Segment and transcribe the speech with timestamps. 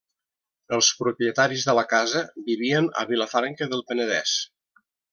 [0.77, 4.39] Els propietaris de la casa vivien a Vilafranca del Penedès.